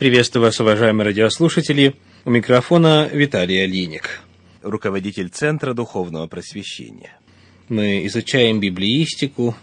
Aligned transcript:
Приветствую 0.00 0.44
вас, 0.46 0.58
уважаемые 0.58 1.04
радиослушатели. 1.04 1.94
У 2.24 2.30
микрофона 2.30 3.06
Виталий 3.12 3.62
Алиник, 3.62 4.22
руководитель 4.62 5.28
Центра 5.28 5.74
Духовного 5.74 6.26
Просвещения. 6.26 7.18
Мы 7.68 8.06
изучаем 8.06 8.60
библеистику, 8.60 9.54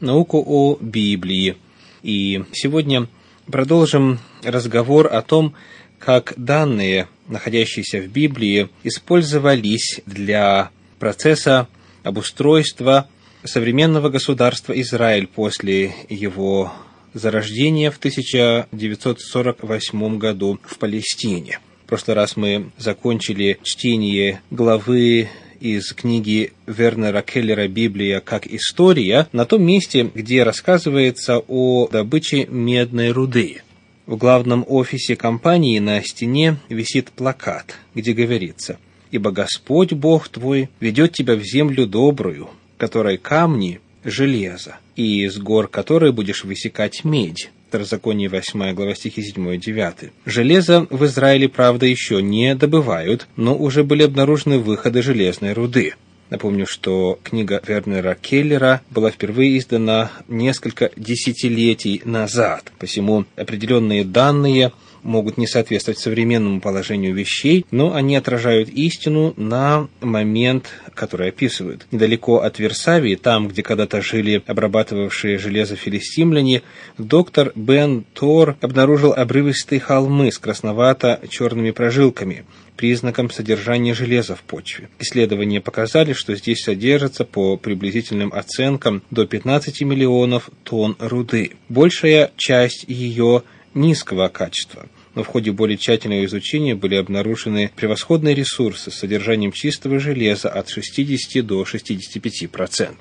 науку 0.00 0.44
о 0.46 0.76
Библии. 0.78 1.56
И 2.02 2.44
сегодня 2.52 3.08
продолжим 3.46 4.18
разговор 4.44 5.06
о 5.10 5.22
том, 5.22 5.54
как 5.98 6.34
данные, 6.36 7.08
находящиеся 7.26 8.02
в 8.02 8.08
Библии, 8.08 8.68
использовались 8.84 10.02
для 10.04 10.68
процесса 10.98 11.66
обустройства 12.02 13.08
современного 13.42 14.10
государства 14.10 14.78
Израиль 14.78 15.26
после 15.26 15.94
его 16.10 16.74
зарождения 17.18 17.90
в 17.90 17.98
1948 17.98 20.18
году 20.18 20.58
в 20.64 20.78
Палестине. 20.78 21.60
В 21.84 21.88
прошлый 21.88 22.16
раз 22.16 22.36
мы 22.36 22.70
закончили 22.76 23.58
чтение 23.62 24.42
главы 24.50 25.28
из 25.60 25.92
книги 25.92 26.52
Вернера 26.66 27.22
Келлера 27.22 27.66
«Библия 27.66 28.20
как 28.20 28.46
история» 28.46 29.26
на 29.32 29.44
том 29.44 29.62
месте, 29.62 30.10
где 30.14 30.42
рассказывается 30.42 31.38
о 31.38 31.88
добыче 31.88 32.46
медной 32.46 33.10
руды. 33.10 33.62
В 34.06 34.16
главном 34.16 34.64
офисе 34.68 35.16
компании 35.16 35.78
на 35.80 36.02
стене 36.02 36.58
висит 36.68 37.10
плакат, 37.10 37.74
где 37.94 38.12
говорится 38.12 38.78
«Ибо 39.10 39.32
Господь 39.32 39.92
Бог 39.92 40.28
твой 40.28 40.68
ведет 40.80 41.12
тебя 41.12 41.34
в 41.34 41.42
землю 41.42 41.86
добрую, 41.86 42.48
которой 42.76 43.18
камни 43.18 43.80
железо, 44.04 44.76
и 44.96 45.24
из 45.24 45.38
гор 45.38 45.68
которой 45.68 46.12
будешь 46.12 46.44
высекать 46.44 47.04
медь». 47.04 47.50
Второзаконие 47.68 48.30
8 48.30 48.72
глава 48.72 48.94
стихи 48.94 49.22
7 49.22 49.54
и 49.54 49.58
9. 49.58 50.10
Железо 50.24 50.86
в 50.88 51.04
Израиле, 51.04 51.50
правда, 51.50 51.84
еще 51.84 52.22
не 52.22 52.54
добывают, 52.54 53.26
но 53.36 53.54
уже 53.54 53.84
были 53.84 54.04
обнаружены 54.04 54.58
выходы 54.58 55.02
железной 55.02 55.52
руды. 55.52 55.94
Напомню, 56.30 56.66
что 56.66 57.18
книга 57.22 57.60
Вернера 57.66 58.14
Келлера 58.14 58.82
была 58.90 59.10
впервые 59.10 59.58
издана 59.58 60.10
несколько 60.28 60.90
десятилетий 60.96 62.02
назад, 62.04 62.72
посему 62.78 63.24
определенные 63.36 64.04
данные 64.04 64.72
могут 65.08 65.38
не 65.38 65.46
соответствовать 65.46 65.98
современному 65.98 66.60
положению 66.60 67.14
вещей, 67.14 67.66
но 67.70 67.94
они 67.94 68.14
отражают 68.14 68.68
истину 68.68 69.34
на 69.36 69.88
момент, 70.00 70.68
который 70.94 71.30
описывают. 71.30 71.86
Недалеко 71.90 72.42
от 72.42 72.58
Версавии, 72.58 73.16
там, 73.16 73.48
где 73.48 73.62
когда-то 73.62 74.02
жили 74.02 74.42
обрабатывавшие 74.46 75.38
железо 75.38 75.74
филистимляне, 75.74 76.62
доктор 76.98 77.52
Бен 77.54 78.04
Тор 78.12 78.56
обнаружил 78.60 79.12
обрывистые 79.12 79.80
холмы 79.80 80.30
с 80.30 80.38
красновато-черными 80.38 81.70
прожилками, 81.70 82.44
признаком 82.76 83.30
содержания 83.30 83.94
железа 83.94 84.36
в 84.36 84.42
почве. 84.42 84.88
Исследования 84.98 85.60
показали, 85.60 86.12
что 86.12 86.36
здесь 86.36 86.62
содержится 86.62 87.24
по 87.24 87.56
приблизительным 87.56 88.32
оценкам 88.32 89.02
до 89.10 89.26
15 89.26 89.80
миллионов 89.82 90.50
тонн 90.64 90.96
руды. 91.00 91.52
Большая 91.68 92.30
часть 92.36 92.84
ее 92.86 93.42
низкого 93.74 94.28
качества– 94.28 94.86
но 95.18 95.24
в 95.24 95.26
ходе 95.26 95.50
более 95.50 95.76
тщательного 95.76 96.24
изучения 96.26 96.76
были 96.76 96.94
обнаружены 96.94 97.72
превосходные 97.74 98.36
ресурсы 98.36 98.92
с 98.92 98.94
содержанием 98.94 99.50
чистого 99.50 99.98
железа 99.98 100.48
от 100.48 100.68
60 100.68 101.44
до 101.44 101.64
65%. 101.64 102.92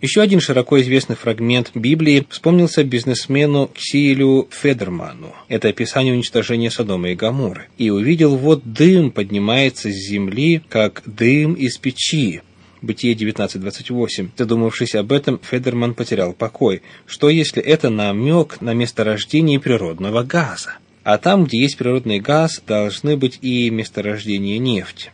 Еще 0.00 0.20
один 0.20 0.38
широко 0.38 0.80
известный 0.80 1.16
фрагмент 1.16 1.72
Библии 1.74 2.24
вспомнился 2.30 2.84
бизнесмену 2.84 3.68
Ксилю 3.74 4.48
Федерману. 4.52 5.34
Это 5.48 5.66
описание 5.66 6.14
уничтожения 6.14 6.70
Содома 6.70 7.10
и 7.10 7.16
Гаморы. 7.16 7.66
«И 7.78 7.90
увидел, 7.90 8.36
вот 8.36 8.62
дым 8.64 9.10
поднимается 9.10 9.90
с 9.90 10.08
земли, 10.08 10.62
как 10.68 11.02
дым 11.04 11.54
из 11.54 11.78
печи, 11.78 12.42
Бытие 12.80 13.14
19.28. 13.14 14.28
Задумавшись 14.36 14.94
об 14.94 15.10
этом, 15.10 15.40
Федерман 15.42 15.94
потерял 15.94 16.32
покой. 16.32 16.82
Что 17.06 17.28
если 17.28 17.60
это 17.60 17.90
намек 17.90 18.60
на 18.60 18.74
месторождение 18.74 19.58
природного 19.58 20.22
газа? 20.22 20.76
А 21.06 21.18
там, 21.18 21.44
где 21.44 21.60
есть 21.60 21.76
природный 21.76 22.18
газ, 22.18 22.60
должны 22.66 23.16
быть 23.16 23.38
и 23.40 23.70
месторождения 23.70 24.58
нефти. 24.58 25.12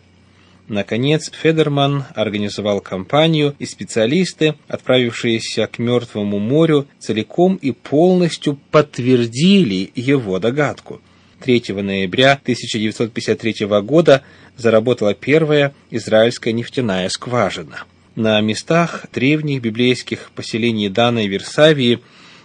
Наконец, 0.66 1.30
Федерман 1.30 2.06
организовал 2.14 2.80
компанию, 2.80 3.54
и 3.58 3.66
специалисты, 3.66 4.54
отправившиеся 4.69 5.66
к 5.66 5.78
Мертвому 5.78 6.38
морю, 6.38 6.86
целиком 6.98 7.56
и 7.56 7.72
полностью 7.72 8.58
подтвердили 8.70 9.92
его 9.94 10.38
догадку. 10.38 11.03
3 11.41 11.75
ноября 11.82 12.41
1953 12.42 13.66
года 13.82 14.22
заработала 14.56 15.12
первая 15.12 15.74
израильская 15.91 16.54
нефтяная 16.54 17.10
скважина. 17.10 17.84
На 18.14 18.41
местах 18.41 19.04
древних 19.12 19.60
библейских 19.60 20.30
поселений 20.34 20.88
Дана 20.88 21.26
и 21.26 21.28
Версавии 21.28 22.00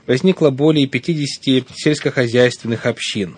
возникло 0.08 0.50
более 0.50 0.88
50 0.88 1.68
сельскохозяйственных 1.76 2.86
общин. 2.86 3.38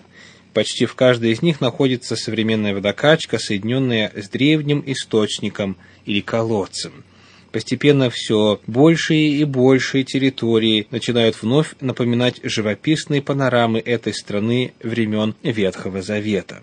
Почти 0.54 0.86
в 0.86 0.94
каждой 0.94 1.32
из 1.32 1.42
них 1.42 1.60
находится 1.60 2.16
современная 2.16 2.74
водокачка, 2.74 3.38
соединенная 3.38 4.12
с 4.16 4.28
древним 4.28 4.82
источником 4.86 5.76
или 6.06 6.20
колодцем. 6.20 7.04
Постепенно 7.52 8.10
все 8.10 8.60
большие 8.66 9.32
и 9.32 9.44
большие 9.44 10.04
территории 10.04 10.86
начинают 10.90 11.40
вновь 11.40 11.74
напоминать 11.80 12.40
живописные 12.44 13.22
панорамы 13.22 13.80
этой 13.80 14.14
страны 14.14 14.72
времен 14.82 15.34
Ветхого 15.42 16.00
Завета. 16.00 16.62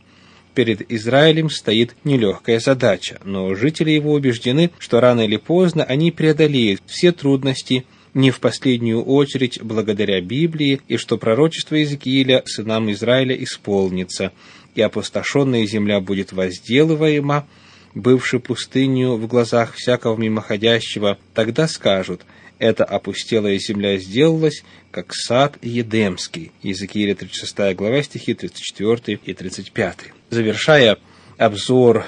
Перед 0.53 0.89
Израилем 0.91 1.49
стоит 1.49 1.95
нелегкая 2.03 2.59
задача, 2.59 3.19
но 3.23 3.53
жители 3.53 3.91
его 3.91 4.13
убеждены, 4.13 4.71
что 4.79 4.99
рано 5.01 5.21
или 5.21 5.37
поздно 5.37 5.83
они 5.83 6.11
преодолеют 6.11 6.81
все 6.87 7.11
трудности– 7.11 7.85
не 8.17 8.31
в 8.31 8.39
последнюю 8.39 9.03
очередь 9.03 9.61
благодаря 9.61 10.19
Библии, 10.21 10.81
и 10.87 10.97
что 10.97 11.17
пророчество 11.17 11.75
Иезекииля 11.75 12.41
сынам 12.45 12.91
Израиля 12.91 13.35
исполнится, 13.35 14.31
и 14.73 14.81
опустошенная 14.81 15.67
земля 15.67 16.01
будет 16.01 16.33
возделываема, 16.33 17.47
бывшей 17.93 18.39
пустынью 18.39 19.17
в 19.17 19.27
глазах 19.27 19.75
всякого 19.75 20.17
мимоходящего, 20.17 21.19
тогда 21.35 21.67
скажут, 21.67 22.25
эта 22.57 22.83
опустелая 22.83 23.59
земля 23.59 23.97
сделалась, 23.99 24.63
как 24.89 25.13
сад 25.13 25.59
Едемский. 25.61 26.51
Иезекииля 26.63 27.13
36 27.13 27.75
глава, 27.75 28.01
стихи 28.01 28.33
34 28.33 29.19
и 29.23 29.33
35. 29.35 29.97
Завершая 30.31 30.97
обзор 31.37 32.05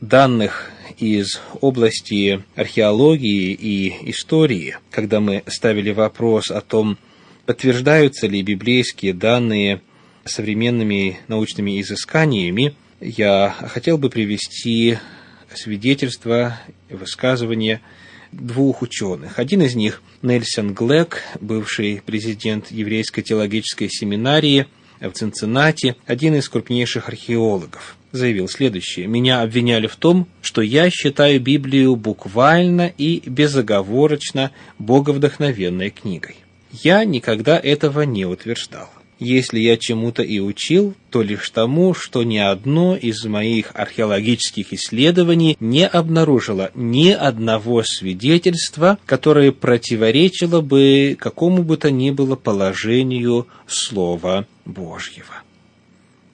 данных 0.00 0.70
из 0.98 1.40
области 1.60 2.42
археологии 2.54 3.52
и 3.52 4.10
истории, 4.10 4.76
когда 4.90 5.20
мы 5.20 5.42
ставили 5.46 5.90
вопрос 5.90 6.50
о 6.50 6.60
том, 6.60 6.98
подтверждаются 7.44 8.26
ли 8.26 8.42
библейские 8.42 9.12
данные 9.12 9.82
современными 10.24 11.20
научными 11.28 11.80
изысканиями, 11.80 12.74
я 13.00 13.54
хотел 13.68 13.98
бы 13.98 14.10
привести 14.10 14.98
свидетельства, 15.54 16.60
высказывания 16.90 17.80
двух 18.32 18.82
ученых. 18.82 19.38
Один 19.38 19.62
из 19.62 19.74
них 19.74 20.02
Нельсон 20.22 20.74
Глэк, 20.74 21.22
бывший 21.40 22.02
президент 22.04 22.70
еврейской 22.70 23.22
теологической 23.22 23.88
семинарии 23.88 24.66
в 25.00 25.10
Цинциннати, 25.10 25.96
один 26.06 26.34
из 26.34 26.48
крупнейших 26.48 27.08
археологов 27.08 27.96
заявил 28.12 28.48
следующее. 28.48 29.06
«Меня 29.06 29.42
обвиняли 29.42 29.86
в 29.86 29.96
том, 29.96 30.26
что 30.40 30.62
я 30.62 30.90
считаю 30.90 31.40
Библию 31.40 31.96
буквально 31.96 32.92
и 32.96 33.22
безоговорочно 33.26 34.50
боговдохновенной 34.78 35.90
книгой. 35.90 36.36
Я 36.72 37.04
никогда 37.04 37.58
этого 37.58 38.02
не 38.02 38.24
утверждал. 38.24 38.88
Если 39.18 39.60
я 39.60 39.78
чему-то 39.78 40.22
и 40.22 40.40
учил, 40.40 40.94
то 41.10 41.22
лишь 41.22 41.48
тому, 41.48 41.94
что 41.94 42.22
ни 42.22 42.36
одно 42.36 42.94
из 42.94 43.24
моих 43.24 43.70
археологических 43.72 44.74
исследований 44.74 45.56
не 45.58 45.86
обнаружило 45.86 46.70
ни 46.74 47.10
одного 47.10 47.82
свидетельства, 47.82 48.98
которое 49.06 49.52
противоречило 49.52 50.60
бы 50.60 51.16
какому 51.18 51.62
бы 51.62 51.78
то 51.78 51.90
ни 51.90 52.10
было 52.10 52.36
положению 52.36 53.46
Слова 53.66 54.46
Божьего. 54.66 55.42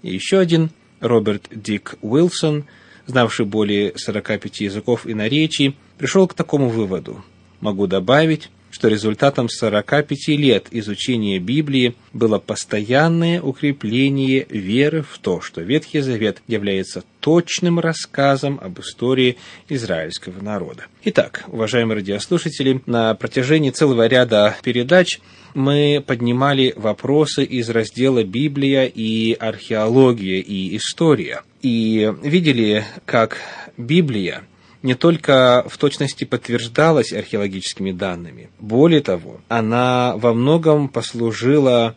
И 0.02 0.12
еще 0.12 0.38
один 0.38 0.70
Роберт 1.00 1.48
Дик 1.50 1.94
Уилсон, 2.00 2.64
знавший 3.06 3.46
более 3.46 3.96
45 3.96 4.60
языков 4.60 5.06
и 5.06 5.14
наречий, 5.14 5.76
пришел 5.98 6.26
к 6.26 6.34
такому 6.34 6.68
выводу. 6.68 7.22
Могу 7.60 7.86
добавить, 7.86 8.50
что 8.72 8.88
результатом 8.88 9.48
45 9.48 10.28
лет 10.28 10.66
изучения 10.70 11.38
Библии 11.38 11.94
было 12.12 12.38
постоянное 12.38 13.40
укрепление 13.40 14.46
веры 14.48 15.02
в 15.02 15.18
то, 15.18 15.40
что 15.40 15.60
Ветхий 15.60 16.00
Завет 16.00 16.42
является 16.48 17.04
точным 17.20 17.78
рассказом 17.78 18.58
об 18.60 18.80
истории 18.80 19.36
израильского 19.68 20.42
народа. 20.42 20.86
Итак, 21.04 21.44
уважаемые 21.48 21.96
радиослушатели, 21.96 22.80
на 22.86 23.14
протяжении 23.14 23.70
целого 23.70 24.06
ряда 24.06 24.56
передач 24.62 25.20
мы 25.54 26.02
поднимали 26.04 26.72
вопросы 26.74 27.44
из 27.44 27.68
раздела 27.68 28.24
«Библия 28.24 28.86
и 28.86 29.34
археология 29.34 30.40
и 30.40 30.76
история» 30.76 31.42
и 31.60 32.12
видели, 32.22 32.84
как 33.04 33.36
Библия 33.76 34.42
не 34.82 34.94
только 34.94 35.64
в 35.68 35.78
точности 35.78 36.24
подтверждалась 36.24 37.12
археологическими 37.12 37.92
данными, 37.92 38.50
более 38.58 39.00
того, 39.00 39.40
она 39.48 40.14
во 40.16 40.34
многом 40.34 40.88
послужила 40.88 41.94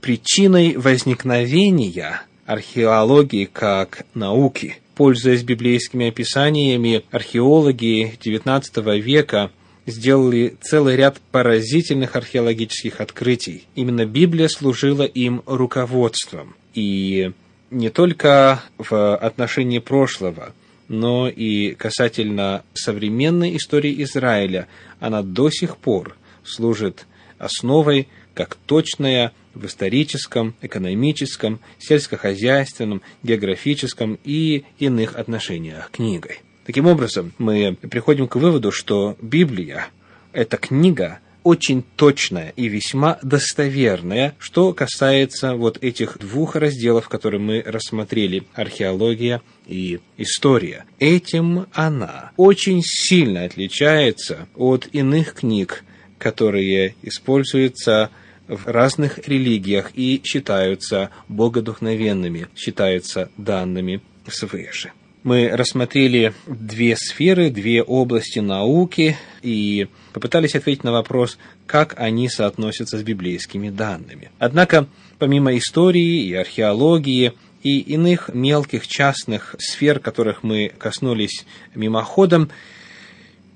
причиной 0.00 0.76
возникновения 0.76 2.22
археологии 2.46 3.46
как 3.46 4.04
науки. 4.14 4.76
Пользуясь 4.96 5.42
библейскими 5.42 6.08
описаниями, 6.08 7.04
археологи 7.10 8.16
XIX 8.22 9.00
века 9.00 9.50
сделали 9.86 10.56
целый 10.60 10.96
ряд 10.96 11.20
поразительных 11.30 12.16
археологических 12.16 13.00
открытий. 13.00 13.64
Именно 13.74 14.06
Библия 14.06 14.48
служила 14.48 15.02
им 15.02 15.42
руководством. 15.46 16.54
И 16.74 17.32
не 17.70 17.90
только 17.90 18.62
в 18.78 19.16
отношении 19.16 19.78
прошлого, 19.78 20.52
но 20.88 21.28
и 21.28 21.74
касательно 21.74 22.64
современной 22.74 23.56
истории 23.56 24.02
Израиля, 24.02 24.68
она 25.00 25.22
до 25.22 25.50
сих 25.50 25.76
пор 25.76 26.16
служит 26.44 27.06
основой 27.38 28.08
как 28.34 28.56
точная 28.66 29.32
в 29.54 29.66
историческом, 29.66 30.54
экономическом, 30.60 31.60
сельскохозяйственном, 31.78 33.02
географическом 33.22 34.18
и 34.24 34.64
иных 34.78 35.16
отношениях 35.16 35.90
книгой. 35.90 36.40
Таким 36.66 36.86
образом, 36.86 37.32
мы 37.38 37.74
приходим 37.74 38.26
к 38.26 38.36
выводу, 38.36 38.72
что 38.72 39.16
Библия– 39.20 39.88
это 40.32 40.56
книга, 40.56 41.20
очень 41.44 41.84
точная 41.96 42.52
и 42.56 42.68
весьма 42.68 43.18
достоверная, 43.22 44.34
что 44.38 44.72
касается 44.72 45.54
вот 45.54 45.78
этих 45.82 46.18
двух 46.18 46.56
разделов, 46.56 47.08
которые 47.08 47.40
мы 47.40 47.62
рассмотрели– 47.64 48.44
археология 48.54 49.42
и 49.66 50.00
история. 50.16 50.86
Этим 50.98 51.66
она 51.72 52.32
очень 52.36 52.82
сильно 52.82 53.44
отличается 53.44 54.48
от 54.56 54.88
иных 54.92 55.34
книг, 55.34 55.84
которые 56.18 56.96
используются 57.02 58.10
в 58.48 58.66
разных 58.66 59.28
религиях 59.28 59.90
и 59.94 60.20
считаются 60.24 61.10
богодухновенными, 61.28 62.48
считаются 62.56 63.30
данными 63.36 64.00
свыше 64.26 64.92
мы 65.24 65.48
рассмотрели 65.48 66.34
две 66.46 66.96
сферы, 66.96 67.50
две 67.50 67.82
области 67.82 68.38
науки 68.38 69.16
и 69.42 69.88
попытались 70.12 70.54
ответить 70.54 70.84
на 70.84 70.92
вопрос, 70.92 71.38
как 71.66 71.94
они 71.98 72.28
соотносятся 72.28 72.98
с 72.98 73.02
библейскими 73.02 73.70
данными. 73.70 74.30
Однако, 74.38 74.86
помимо 75.18 75.56
истории 75.56 76.26
и 76.26 76.34
археологии, 76.34 77.32
и 77.62 77.80
иных 77.80 78.28
мелких 78.32 78.86
частных 78.86 79.56
сфер, 79.58 79.98
которых 79.98 80.42
мы 80.42 80.70
коснулись 80.78 81.46
мимоходом, 81.74 82.50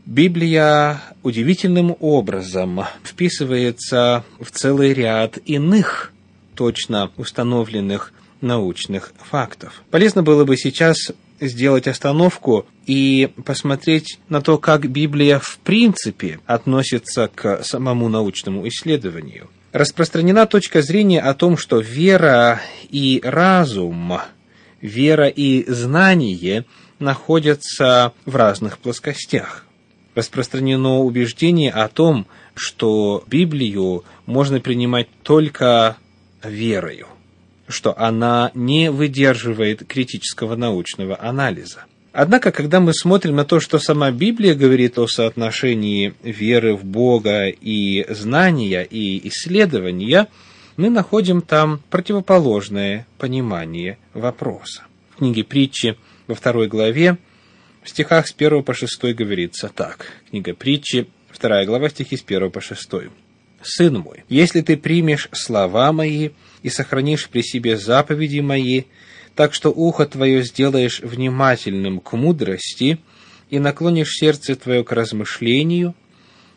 Библия 0.07 1.03
удивительным 1.23 1.95
образом 2.01 2.85
вписывается 3.05 4.25
в 4.41 4.51
целый 4.51 4.95
ряд 4.95 5.39
иных 5.45 6.15
точно 6.55 7.11
установленных 7.19 8.15
научных 8.41 9.13
фактов. 9.19 9.83
Полезно 9.91 10.23
было 10.23 10.47
бы 10.47 10.57
сейчас 10.57 11.13
сделать 11.41 11.87
остановку 11.87 12.67
и 12.87 13.31
посмотреть 13.45 14.19
на 14.29 14.41
то, 14.41 14.59
как 14.59 14.91
Библия 14.91 15.39
в 15.39 15.59
принципе 15.59 16.41
относится 16.47 17.31
к 17.35 17.63
самому 17.63 18.09
научному 18.09 18.67
исследованию. 18.69 19.49
Распространена 19.73 20.47
точка 20.47 20.83
зрения 20.83 21.21
о 21.21 21.35
том, 21.35 21.57
что 21.57 21.79
вера 21.79 22.61
и 22.91 23.21
разум, 23.23 24.19
вера 24.81 25.29
и 25.29 25.71
знание 25.71 26.65
находятся 26.99 28.13
в 28.25 28.35
разных 28.35 28.79
плоскостях. 28.79 29.65
Распространено 30.15 31.01
убеждение 31.01 31.71
о 31.71 31.89
том, 31.89 32.27
что 32.55 33.23
Библию 33.29 34.05
можно 34.27 34.59
принимать 34.61 35.09
только 35.23 35.97
верою 36.43 37.07
что 37.69 37.99
она 37.99 38.51
не 38.55 38.91
выдерживает 38.91 39.87
критического 39.87 40.57
научного 40.57 41.21
анализа. 41.21 41.85
Однако, 42.13 42.51
когда 42.51 42.81
мы 42.81 42.95
смотрим 42.95 43.37
на 43.37 43.45
то, 43.45 43.61
что 43.61 43.79
сама 43.79 44.11
Библия 44.11 44.55
говорит 44.55 44.99
о 44.99 45.07
соотношении 45.07 46.15
веры 46.23 46.75
в 46.75 46.85
Бога 46.85 47.47
и 47.49 48.07
знания 48.09 48.83
и 48.83 49.29
исследования, 49.29 50.29
мы 50.77 50.91
находим 50.91 51.43
там 51.43 51.81
противоположное 51.91 53.07
понимание 53.19 53.99
вопроса. 54.15 54.83
В 55.11 55.19
книге 55.19 55.45
притчи 55.45 55.97
во 56.27 56.35
второй 56.35 56.69
главе 56.69 57.19
в 57.83 57.91
стихах 57.91 58.27
с 58.27 58.35
1 58.37 58.63
по 58.65 58.75
6 58.75 59.15
говорится 59.15 59.71
так. 59.75 60.13
Книга 60.31 60.55
притчи, 60.55 61.09
вторая 61.31 61.67
глава, 61.67 61.89
стихи 61.89 62.17
с 62.17 62.23
1 62.23 62.51
по 62.51 62.61
6. 62.61 62.91
«Сын 63.63 63.99
мой, 63.99 64.25
если 64.29 64.61
ты 64.61 64.77
примешь 64.77 65.29
слова 65.33 65.93
мои 65.93 66.31
и 66.63 66.69
сохранишь 66.69 67.29
при 67.29 67.43
себе 67.43 67.77
заповеди 67.77 68.41
мои, 68.41 68.85
так 69.35 69.55
что 69.55 69.71
ухо 69.71 70.07
твое 70.07 70.43
сделаешь 70.43 71.01
внимательным 71.01 72.01
к 72.01 72.13
мудрости 72.13 72.99
и 73.51 73.59
наклонишь 73.59 74.17
сердце 74.17 74.55
твое 74.57 74.85
к 74.85 74.93
размышлению, 74.93 75.95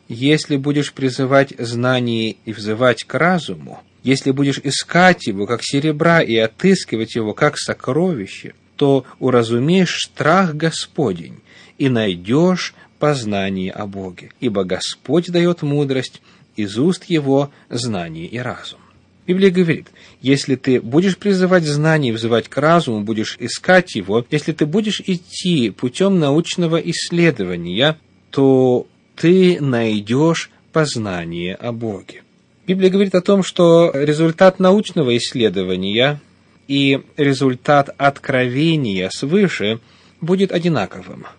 если 0.08 0.58
будешь 0.58 0.94
призывать 0.94 1.54
знание 1.58 2.36
и 2.46 2.54
взывать 2.54 3.04
к 3.04 3.14
разуму, 3.14 3.82
если 4.04 4.32
будешь 4.32 4.60
искать 4.64 5.28
его, 5.28 5.46
как 5.46 5.64
серебра, 5.64 6.22
и 6.22 6.36
отыскивать 6.36 7.16
его, 7.16 7.34
как 7.34 7.58
сокровище, 7.58 8.54
то 8.76 9.06
уразумеешь 9.20 10.00
страх 10.06 10.56
Господень 10.56 11.40
и 11.78 11.88
найдешь 11.88 12.74
познание 13.00 13.72
о 13.72 13.86
Боге, 13.86 14.32
ибо 14.40 14.64
Господь 14.64 15.32
дает 15.32 15.62
мудрость, 15.62 16.22
из 16.56 16.78
уст 16.78 17.06
его 17.06 17.52
знание 17.70 18.26
и 18.26 18.38
разум. 18.38 18.80
Библия 19.28 19.52
говорит, 19.52 19.88
если 20.22 20.56
ты 20.56 20.82
будешь 20.82 21.18
призывать 21.18 21.64
знание, 21.64 22.14
взывать 22.14 22.50
к 22.50 22.58
разуму, 22.58 23.02
будешь 23.02 23.38
искать 23.40 23.96
его, 23.96 24.26
если 24.32 24.52
ты 24.52 24.66
будешь 24.66 25.02
идти 25.06 25.70
путем 25.70 26.20
научного 26.20 26.78
исследования, 26.78 27.98
то 28.32 28.88
ты 29.16 29.62
найдешь 29.62 30.50
познание 30.74 31.56
о 31.56 31.72
Боге. 31.72 32.24
Библия 32.66 32.90
говорит 32.90 33.16
о 33.16 33.22
том, 33.22 33.44
что 33.44 33.92
результат 33.94 34.60
научного 34.60 35.16
исследования 35.18 36.20
и 36.68 37.02
результат 37.18 37.94
откровения 37.98 39.10
свыше 39.14 39.80
будет 40.20 40.52
одинаковым– 40.52 41.26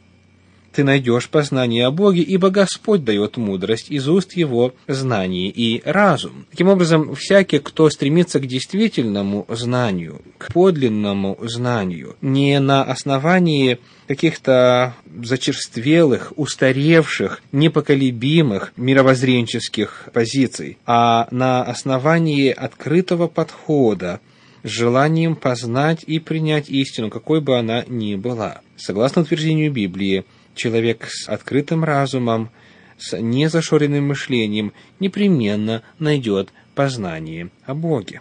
ты 0.73 0.85
найдешь 0.85 1.29
познание 1.29 1.87
о 1.87 1.91
Боге, 1.91 2.23
ибо 2.23 2.50
Господь 2.50 3.05
дает 3.05 3.37
мудрость 3.37 3.91
из 3.91 4.09
уст 4.09 4.37
Его 4.37 4.75
знание 4.88 5.49
и 5.49 5.83
разум. 5.85 6.47
Таким 6.50 6.69
образом, 6.69 7.14
всякий, 7.14 7.59
кто 7.59 7.91
стремится 7.91 8.41
к 8.41 8.47
действительному 8.47 9.47
знанию, 9.49 10.23
к 10.38 10.52
подлинному 10.52 11.38
знанию, 11.43 12.17
не 12.21 12.59
на 12.61 12.83
основании 12.85 13.79
каких-то 14.09 14.95
зачерствелых, 15.23 16.33
устаревших, 16.37 17.43
непоколебимых 17.52 18.73
мировоззренческих 18.76 20.09
позиций, 20.12 20.79
а 20.87 21.29
на 21.31 21.62
основании 21.62 22.50
открытого 22.50 23.29
подхода, 23.29 24.21
желанием 24.64 25.37
познать 25.37 26.05
и 26.07 26.19
принять 26.19 26.69
истину, 26.69 27.11
какой 27.11 27.41
бы 27.41 27.59
она 27.59 27.85
ни 27.88 28.14
была. 28.14 28.61
Согласно 28.76 29.23
утверждению 29.23 29.73
Библии, 29.73 30.25
человек 30.55 31.09
с 31.09 31.29
открытым 31.29 31.85
разумом, 31.85 32.51
с 32.99 33.19
незашоренным 33.19 34.09
мышлением 34.09 34.73
непременно 35.01 35.83
найдет 35.99 36.51
познание 36.75 37.51
о 37.65 37.75
Боге. 37.75 38.21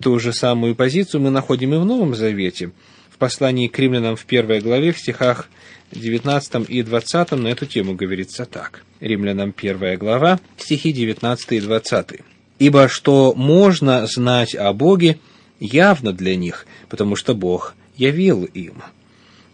Ту 0.00 0.18
же 0.18 0.32
самую 0.32 0.74
позицию 0.74 1.20
мы 1.20 1.30
находим 1.30 1.74
и 1.74 1.78
в 1.78 1.84
Новом 1.84 2.14
Завете. 2.14 2.72
В 3.10 3.18
послании 3.18 3.68
к 3.68 3.78
римлянам 3.78 4.16
в 4.16 4.24
первой 4.24 4.60
главе, 4.60 4.92
в 4.92 4.98
стихах 4.98 5.48
19 5.92 6.68
и 6.68 6.82
20 6.82 7.32
на 7.32 7.48
эту 7.48 7.66
тему 7.66 7.94
говорится 7.94 8.44
так. 8.44 8.84
Римлянам 9.00 9.52
первая 9.52 9.96
глава, 9.96 10.40
стихи 10.56 10.92
19 10.92 11.52
и 11.52 11.60
20. 11.60 12.20
«Ибо 12.58 12.88
что 12.88 13.34
можно 13.34 14.06
знать 14.06 14.54
о 14.54 14.72
Боге, 14.72 15.18
явно 15.60 16.12
для 16.12 16.34
них, 16.34 16.66
потому 16.88 17.14
что 17.14 17.34
Бог 17.34 17.74
явил 17.96 18.44
им. 18.44 18.82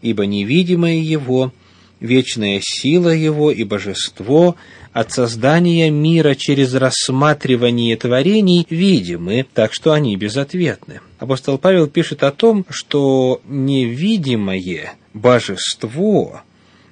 Ибо 0.00 0.24
невидимое 0.24 0.96
Его– 1.00 1.52
вечная 2.00 2.60
сила 2.62 3.10
Его 3.10 3.50
и 3.50 3.64
божество 3.64 4.56
от 4.92 5.12
создания 5.12 5.90
мира 5.90 6.34
через 6.34 6.74
рассматривание 6.74 7.96
творений 7.96 8.66
видимы, 8.68 9.46
так 9.52 9.72
что 9.72 9.92
они 9.92 10.16
безответны. 10.16 11.00
Апостол 11.18 11.58
Павел 11.58 11.86
пишет 11.86 12.22
о 12.22 12.32
том, 12.32 12.64
что 12.68 13.40
невидимое 13.46 14.94
божество 15.14 16.42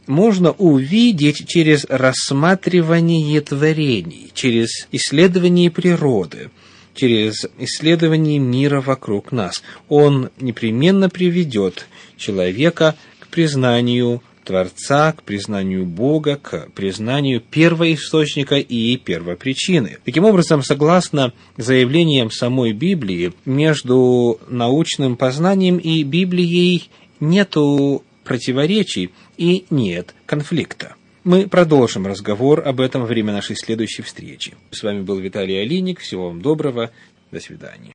можно 0.07 0.53
увидеть 0.53 1.47
через 1.49 1.85
рассматривание 1.89 3.41
творений, 3.41 4.31
через 4.35 4.87
исследование 4.93 5.71
природы, 5.71 6.51
через 6.95 7.47
исследование 7.59 8.39
мира 8.39 8.81
вокруг 8.81 9.33
нас. 9.33 9.63
Он 9.89 10.31
непременно 10.39 11.09
приведет 11.09 11.87
человека 12.17 12.95
к 13.19 13.27
признанию 13.29 14.23
Творца, 14.47 15.12
к 15.12 15.25
признанию 15.25 15.85
Бога, 15.85 16.37
к 16.37 16.71
признанию 16.73 17.41
первоисточника 17.41 18.57
и 18.57 18.97
первопричины. 18.97 19.99
Таким 20.05 20.25
образом, 20.25 20.62
согласно 20.62 21.33
заявлениям 21.57 22.31
самой 22.31 22.73
Библии, 22.73 23.33
между 23.45 24.41
научным 24.49 25.17
познанием 25.17 25.79
и 25.79 26.05
Библией 26.05 26.88
нету 27.19 28.05
противоречий 28.25 29.11
и 29.37 29.67
нет 29.71 30.15
конфликта. 30.26 30.95
Мы 31.25 31.49
продолжим 31.49 32.07
разговор 32.07 32.62
об 32.67 32.81
этом 32.81 33.00
во 33.00 33.09
время 33.09 33.33
нашей 33.33 33.57
следующей 33.57 34.03
встречи. 34.03 34.55
С 34.71 34.85
вами 34.85 35.03
был 35.03 35.19
Виталий 35.19 35.61
Алиник. 35.61 35.99
Всего 35.99 36.29
вам 36.29 36.41
доброго. 36.41 36.93
До 37.33 37.41
свидания. 37.41 37.83